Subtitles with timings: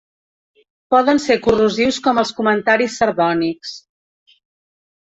[0.95, 3.79] Poden ser corrosius com els comentaris sardònics.